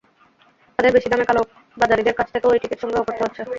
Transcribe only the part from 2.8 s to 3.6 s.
সংগ্রহ করতে হচ্ছে।